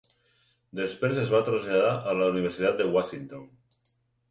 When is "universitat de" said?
2.33-2.91